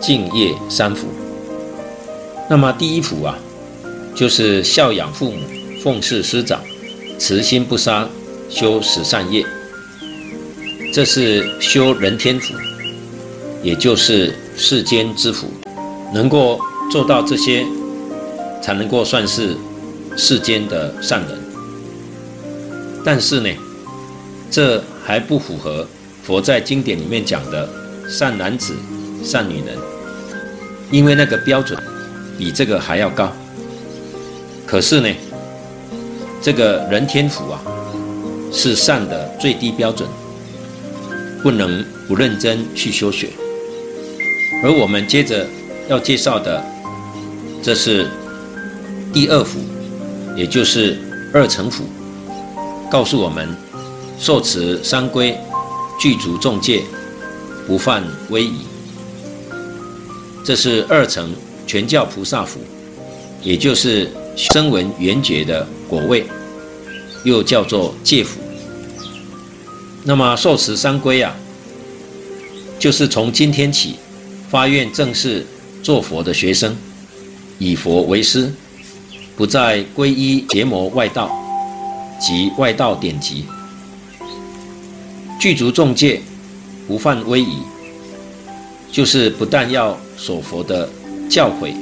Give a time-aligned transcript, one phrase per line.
[0.00, 1.08] 敬业三福。
[2.48, 3.38] 那么第一福啊，
[4.14, 5.38] 就是孝养父母、
[5.82, 6.60] 奉事师长、
[7.18, 8.08] 慈心不杀、
[8.48, 9.44] 修十善业。
[10.92, 12.54] 这是修人天福，
[13.62, 15.46] 也就是世间之福。
[16.12, 16.58] 能够
[16.90, 17.64] 做到这些，
[18.60, 19.56] 才能够算是
[20.16, 21.38] 世间的善人。
[23.04, 23.48] 但是呢，
[24.50, 25.86] 这还不符合
[26.24, 27.68] 佛在经典里面讲的
[28.08, 28.74] 善男子、
[29.22, 29.78] 善女人，
[30.90, 31.78] 因为那个标准
[32.38, 33.32] 比这个还要高。
[34.66, 35.08] 可是呢，
[36.40, 37.60] 这个人天福啊，
[38.52, 40.08] 是善的最低标准，
[41.42, 43.28] 不能不认真去修学。
[44.62, 45.46] 而我们接着
[45.88, 46.62] 要介绍的，
[47.62, 48.08] 这是
[49.12, 49.58] 第二福，
[50.36, 50.98] 也就是
[51.32, 51.84] 二乘福，
[52.90, 53.48] 告诉我们
[54.18, 55.36] 受持三规，
[55.98, 56.82] 具足众戒，
[57.66, 58.69] 不犯威仪。
[60.44, 61.32] 这是二乘
[61.66, 62.60] 全教菩萨福，
[63.42, 66.26] 也就是声闻缘觉的果位，
[67.24, 68.40] 又叫做戒福。
[70.02, 71.36] 那么受持三归啊，
[72.78, 73.96] 就是从今天起
[74.48, 75.46] 发愿正式
[75.82, 76.74] 做佛的学生，
[77.58, 78.50] 以佛为师，
[79.36, 81.30] 不再皈依结魔外道
[82.18, 83.44] 及外道典籍，
[85.38, 86.22] 具足众戒，
[86.88, 87.58] 不犯威仪，
[88.90, 90.86] 就是不但要守佛的
[91.30, 91.72] 教诲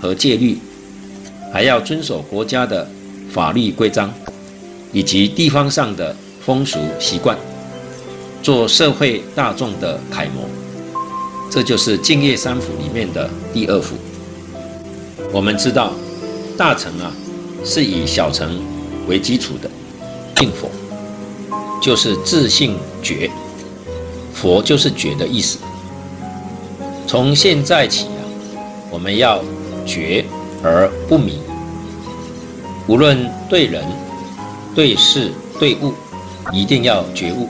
[0.00, 0.58] 和戒律，
[1.52, 2.88] 还要遵守国家的
[3.30, 4.10] 法律规章，
[4.90, 7.36] 以及地方上的风俗习惯。
[8.42, 10.48] 做社会大众的楷模，
[11.50, 13.96] 这就是敬业三福里面的第二福。
[15.30, 15.92] 我们知道，
[16.56, 17.12] 大乘啊
[17.64, 18.62] 是以小乘
[19.06, 19.70] 为基础的，
[20.36, 20.70] 敬佛
[21.82, 23.30] 就是自信觉，
[24.32, 25.58] 佛就是觉的意思。
[27.14, 28.26] 从现在起啊，
[28.90, 29.40] 我们要
[29.86, 30.24] 觉
[30.64, 31.38] 而不迷，
[32.88, 33.84] 无论对人、
[34.74, 35.30] 对事、
[35.60, 35.94] 对物，
[36.52, 37.48] 一定要觉悟。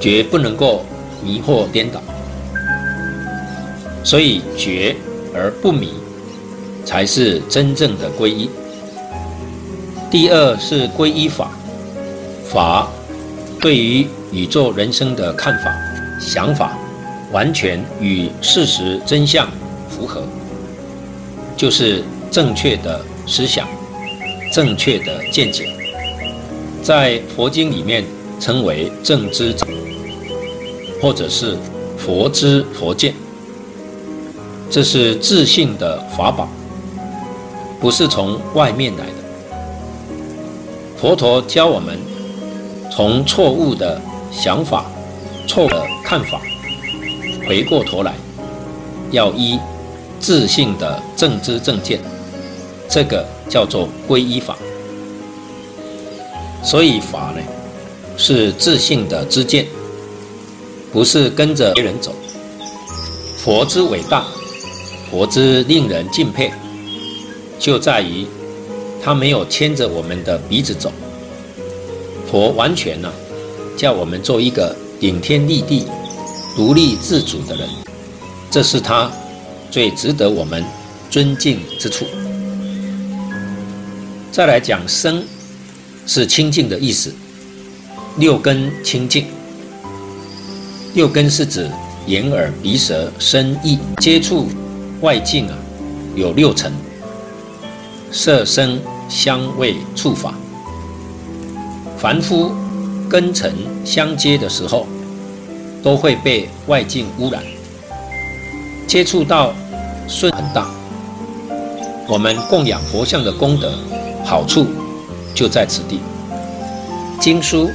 [0.00, 0.86] 绝不能够
[1.22, 2.00] 迷惑颠倒，
[4.02, 4.96] 所以觉
[5.34, 5.92] 而不迷，
[6.82, 8.48] 才是真正的皈依。
[10.10, 11.50] 第二是皈依法，
[12.42, 12.88] 法
[13.60, 15.70] 对于宇宙人生的看法、
[16.18, 16.72] 想法，
[17.34, 19.48] 完全与事实真相
[19.90, 20.22] 符合，
[21.56, 23.68] 就是正确的思想、
[24.52, 25.68] 正确的见解，
[26.80, 28.04] 在佛经里面
[28.38, 29.68] 称为正知正。
[31.02, 31.58] 或者是
[31.98, 33.12] 佛知佛见，
[34.70, 36.48] 这是自信的法宝，
[37.78, 39.12] 不是从外面来的。
[40.96, 41.98] 佛陀教我们
[42.90, 44.00] 从错误的
[44.32, 44.86] 想法、
[45.46, 46.40] 错误的看法，
[47.46, 48.14] 回过头来
[49.10, 49.58] 要依
[50.20, 52.00] 自信的正知正见，
[52.88, 54.56] 这个叫做皈依法。
[56.62, 57.42] 所以法呢，
[58.16, 59.66] 是自信的知见。
[60.92, 62.14] 不是跟着别人走，
[63.38, 64.24] 佛之伟大，
[65.10, 66.52] 佛之令人敬佩，
[67.58, 68.24] 就在于
[69.02, 70.92] 他没有牵着我们的鼻子走。
[72.30, 73.12] 佛完全呢、
[73.76, 75.84] 叫我们做一个顶天立地、
[76.56, 77.68] 独立自主的人，
[78.48, 79.10] 这是他
[79.72, 80.64] 最值得我们
[81.10, 82.06] 尊敬之处。
[84.30, 85.24] 再来讲身，
[86.06, 87.12] 是清净的意思，
[88.18, 89.26] 六根清净。
[90.94, 91.68] 六根是指
[92.06, 94.46] 眼、耳、鼻、舌、身、意，接触
[95.00, 95.58] 外境啊，
[96.14, 96.72] 有六尘：
[98.12, 100.32] 色、声、香、味、触、法。
[101.98, 102.52] 凡夫
[103.08, 103.52] 根尘
[103.84, 104.86] 相接的时候，
[105.84, 107.40] 都会被外境污染，
[108.88, 109.52] 接触到
[110.08, 110.66] 顺很大。
[112.08, 113.78] 我们供养佛像的功德
[114.24, 114.66] 好处
[115.34, 116.00] 就在此地。
[117.20, 117.70] 经书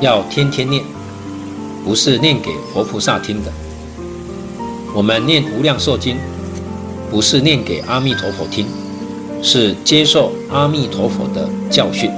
[0.00, 0.82] 要天天念。
[1.84, 3.52] 不是念给活菩萨听的，
[4.92, 6.16] 我们念无量寿经，
[7.12, 8.66] 不是念给阿弥陀佛听，
[9.40, 12.10] 是接受阿弥陀佛的教训。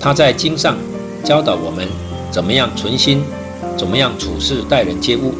[0.00, 0.74] 他在经上
[1.22, 1.86] 教导我们
[2.30, 3.22] 怎么样存心，
[3.80, 5.32] 怎么样处事待人接物，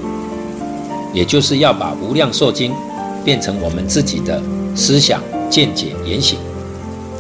[1.13, 2.73] 也就是要把无量寿经
[3.23, 4.43] 变成我们自己的
[4.75, 6.39] 思想见解言行。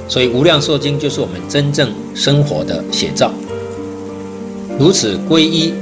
[0.08, 3.30] 所以无量寿经就是我们真正生活的写照。
[4.78, 5.74] 如此皈依，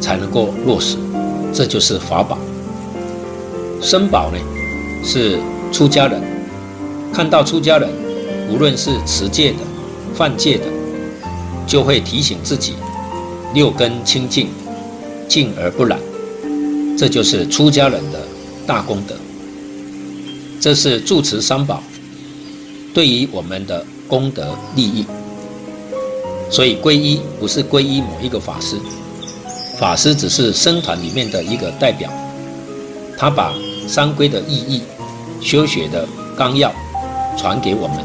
[0.00, 0.96] 才能够落实，
[1.52, 2.38] 这就是法宝。
[3.82, 4.38] 身宝呢，
[5.04, 5.38] 是
[5.70, 6.22] 出家人
[7.12, 7.86] 看到出家人，
[8.50, 9.58] 无论是持戒的、
[10.14, 10.64] 犯戒的，
[11.66, 12.72] 就会提醒自己
[13.54, 14.48] 六根清净，
[15.28, 15.98] 净而不染，
[16.98, 18.18] 这就是出家人的
[18.66, 19.14] 大功德。
[20.60, 21.82] 这是住持三宝
[22.92, 25.06] 对于我们的功德利益。
[26.50, 28.76] 所以皈依不是皈依某一个法师，
[29.78, 32.10] 法师只是僧团里面的一个代表，
[33.16, 33.54] 他把
[33.86, 34.82] 三皈的意义、
[35.40, 36.06] 修学的
[36.36, 36.72] 纲要
[37.36, 38.04] 传给我们，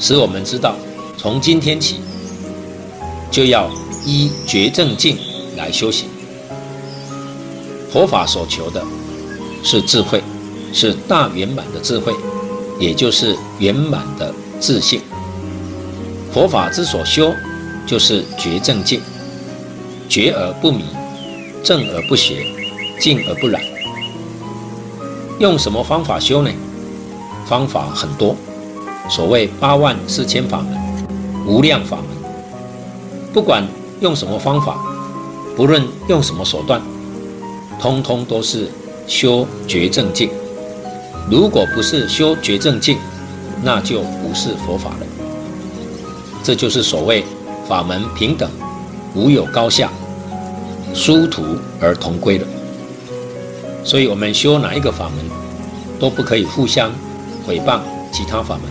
[0.00, 0.74] 使我们知道，
[1.16, 2.00] 从今天起
[3.30, 3.70] 就要
[4.08, 5.18] 依觉正境
[5.54, 6.08] 来修行。
[7.92, 8.82] 佛法所求的
[9.62, 10.22] 是智慧，
[10.72, 12.14] 是大圆满的智慧，
[12.80, 15.02] 也就是圆满的自性。
[16.32, 17.34] 佛法之所修，
[17.86, 19.02] 就是觉正境，
[20.08, 20.84] 觉而不迷，
[21.62, 22.46] 正而不邪，
[22.98, 23.60] 净而不染。
[25.38, 26.50] 用什么方法修呢？
[27.46, 28.34] 方法很多，
[29.10, 30.78] 所谓八万四千法门，
[31.46, 32.06] 无量法门。
[33.32, 33.62] 不管
[34.00, 34.78] 用什么方法，
[35.56, 36.80] 不论用什么手段，
[37.80, 38.68] 通通都是
[39.06, 40.30] 修觉正境。
[41.30, 42.98] 如果不是修觉正境，
[43.62, 45.06] 那就不是佛法了。
[46.42, 47.24] 这就是所谓
[47.68, 48.48] 法门平等，
[49.14, 49.90] 无有高下，
[50.94, 51.42] 殊途
[51.80, 52.46] 而同归了。
[53.84, 55.24] 所以，我们修哪一个法门，
[55.98, 56.90] 都不可以互相
[57.46, 57.80] 诽谤
[58.12, 58.64] 其他法门，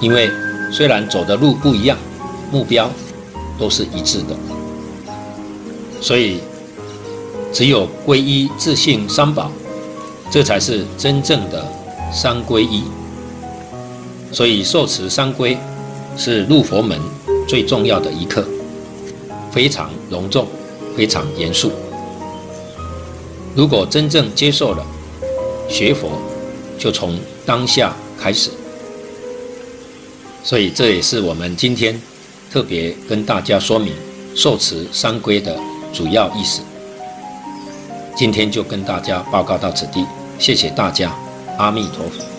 [0.00, 0.30] 因为
[0.72, 1.96] 虽然走的路不一样，
[2.50, 2.90] 目标
[3.58, 4.36] 都是一致的。
[6.00, 6.38] 所以，
[7.52, 9.50] 只有皈依自信三宝，
[10.30, 11.66] 这才是真正的
[12.12, 12.84] 三皈依。
[14.32, 15.56] 所以，受持三皈。
[16.20, 16.98] 是入佛门
[17.46, 18.44] 最重要的一课，
[19.52, 20.48] 非常隆重，
[20.96, 21.70] 非常严肃。
[23.54, 24.84] 如果真正接受了
[25.68, 26.10] 学佛，
[26.76, 27.16] 就从
[27.46, 28.50] 当下开始。
[30.42, 31.96] 所以这也是我们今天
[32.50, 33.92] 特别跟大家说明
[34.34, 35.58] 受持三规的
[35.92, 36.62] 主要意思。
[38.16, 40.04] 今天就跟大家报告到此地，
[40.38, 41.14] 谢谢大家，
[41.58, 42.37] 阿弥陀佛。